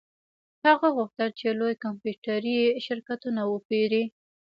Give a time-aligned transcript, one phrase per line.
[0.67, 4.03] هغه غوښتل چې لوی کمپیوټري شرکتونه وپیري